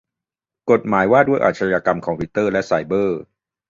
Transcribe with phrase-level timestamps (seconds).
[0.71, 3.19] กฎหมายว่าด้วยอาขญากรรมคอมพิวเตอร์และไซเบอร์